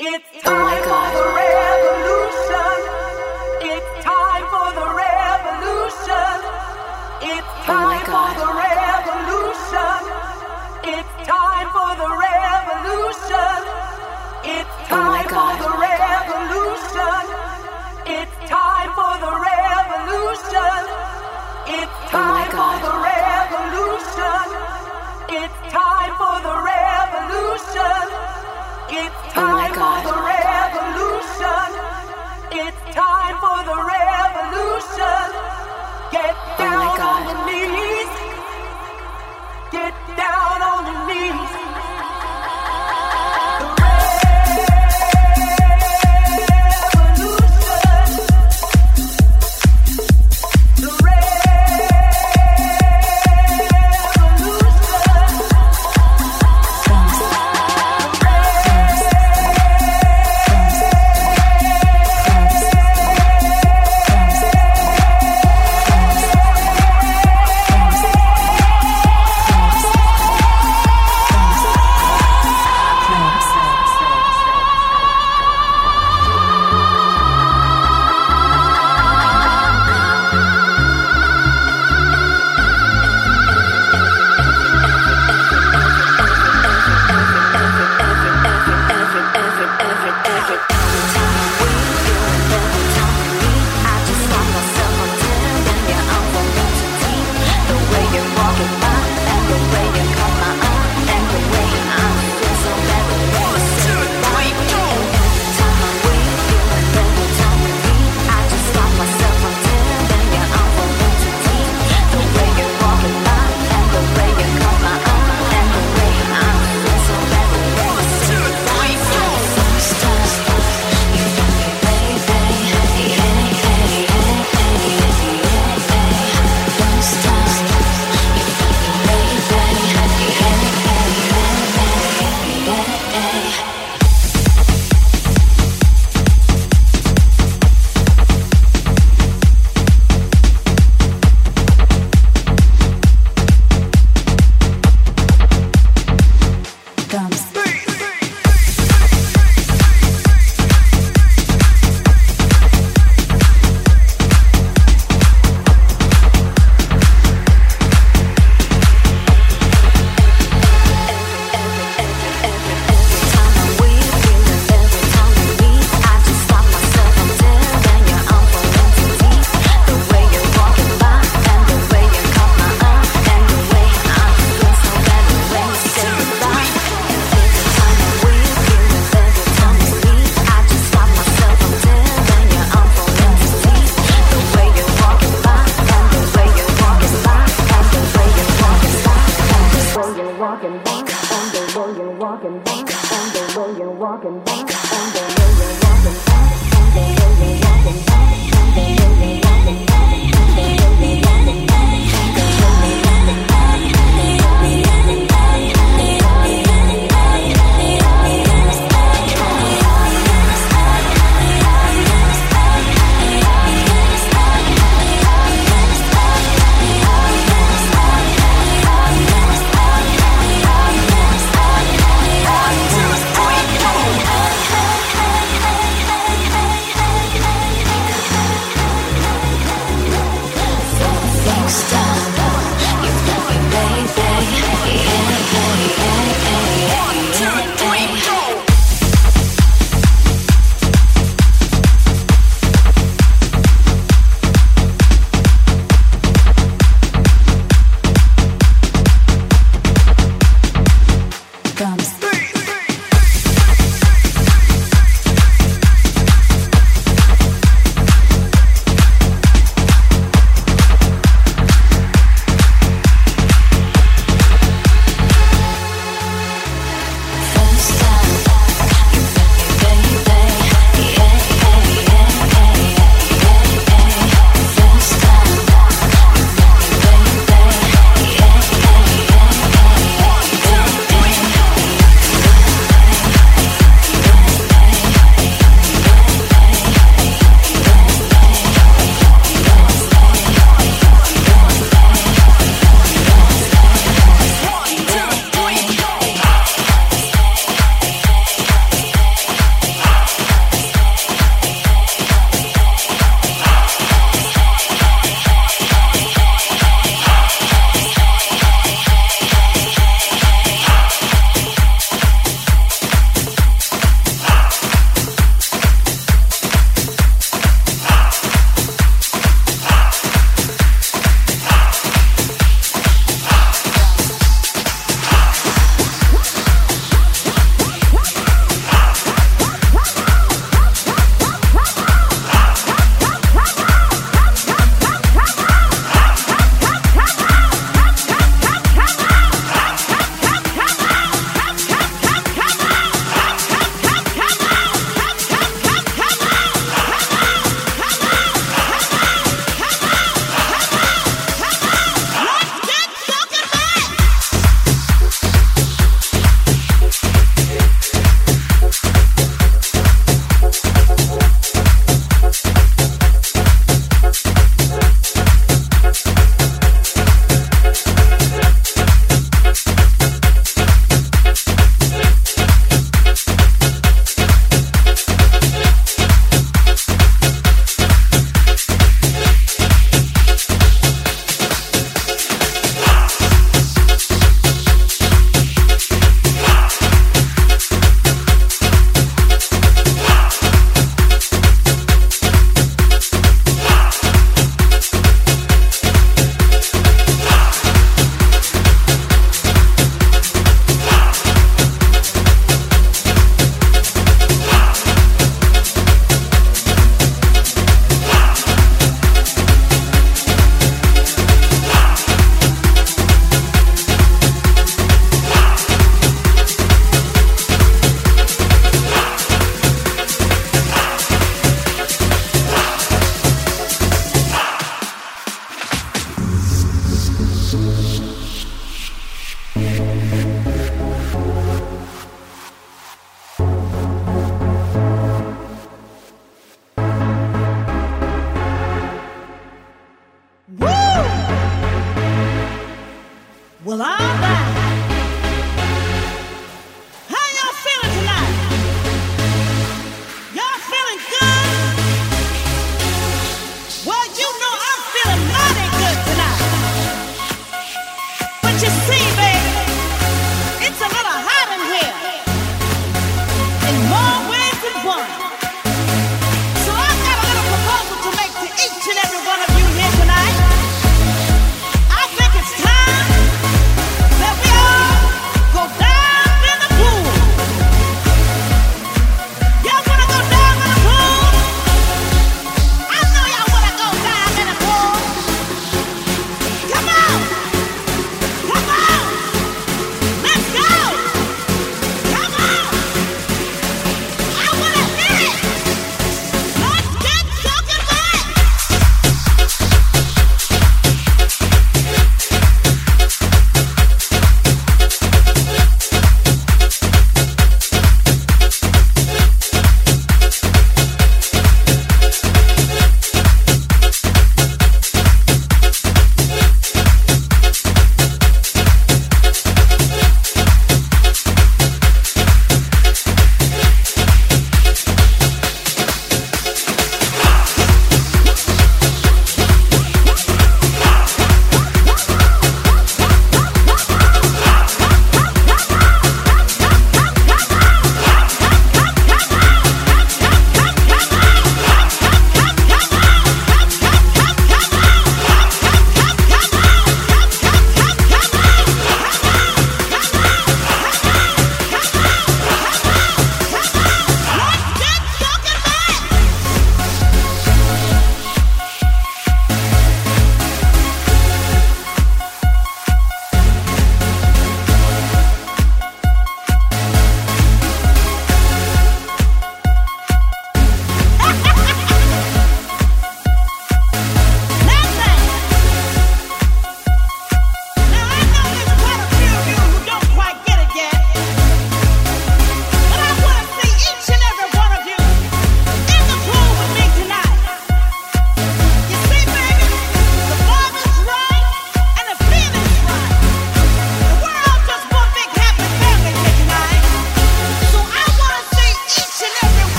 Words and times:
It's 0.00 0.42
time. 0.44 0.67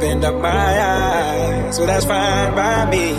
I 0.00 0.24
up 0.24 0.34
my 0.40 0.48
eyes. 0.48 1.76
So 1.76 1.84
that's 1.84 2.06
fine 2.06 2.54
by 2.54 2.90
me. 2.90 3.12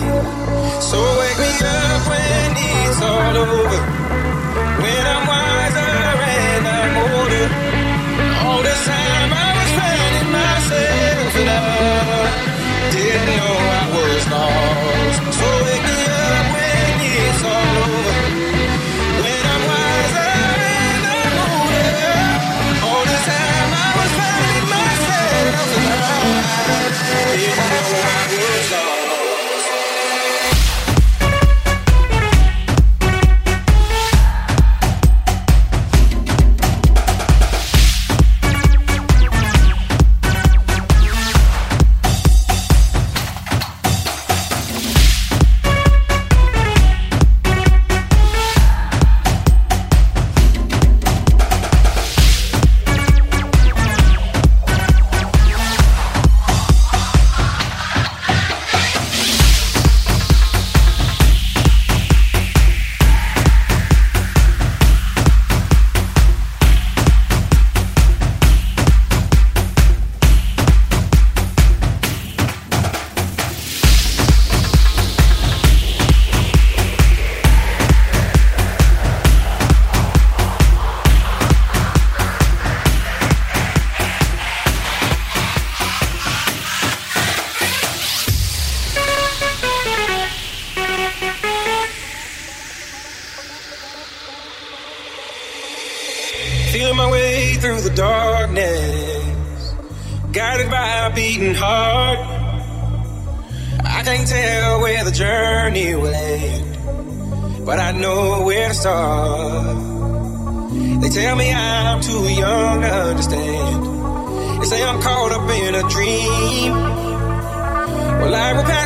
So 0.90 0.98
wake 1.20 1.38
me 1.38 1.54
up 1.62 2.02
when 2.10 2.58
it's 2.58 3.02
all 3.02 3.38
over. 3.38 3.82
When 4.82 5.04
I'm 5.14 5.24
wiser 5.32 5.94
and 6.42 6.68
I'm 6.68 6.94
older. 7.06 7.48
All 8.46 8.64
this 8.64 8.82
time 8.86 9.30
I 9.32 9.50
was 9.58 9.72
finding 9.78 10.32
myself 10.32 11.36
and 11.38 11.91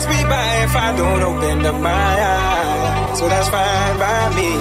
me 0.07 0.23
by 0.29 0.49
if 0.67 0.75
I 0.75 0.89
don't 0.95 1.21
open 1.21 1.65
up 1.65 1.77
my 1.81 2.13
eyes, 2.37 3.19
so 3.19 3.27
that's 3.27 3.49
fine 3.49 3.95
by 3.97 4.21
me. 4.37 4.51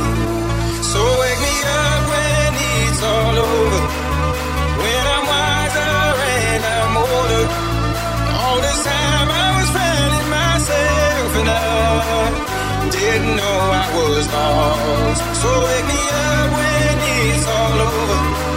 So 0.93 1.01
wake 1.21 1.41
me 1.47 1.57
up 1.83 2.03
when 2.13 2.51
it's 2.73 3.03
all 3.03 3.37
over. 3.53 3.83
When 4.83 5.05
I'm 5.15 5.25
wiser 5.33 5.97
and 6.49 6.63
I'm 6.77 6.95
older. 7.09 7.45
All 8.41 8.59
this 8.67 8.81
time 8.85 9.29
I 9.45 9.49
was 9.59 9.69
finding 9.77 10.29
myself 10.39 11.31
and 11.41 11.49
I 11.51 12.91
didn't 12.97 13.37
know 13.41 13.59
I 13.83 13.87
was 13.99 14.25
lost. 14.37 15.23
So 15.41 15.49
wake 15.67 15.87
me 15.93 16.03
up 16.25 16.49
when 16.59 16.95
it's 17.19 17.47
all 17.57 17.79
over. 17.89 18.54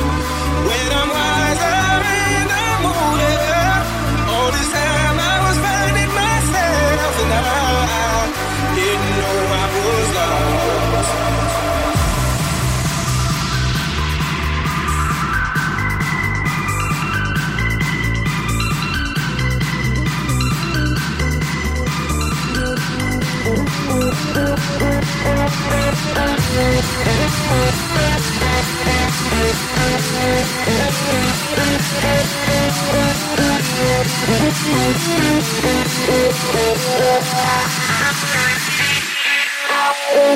Oh, 40.20 40.36